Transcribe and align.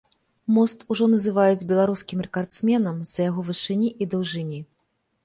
Мост 0.53 0.79
ужо 0.93 1.05
называюць 1.15 1.67
беларускім 1.71 2.23
рэкардсменам 2.27 2.97
з-за 3.11 3.21
яго 3.29 3.45
вышыні 3.51 3.93
і 4.01 4.09
даўжыні. 4.15 4.59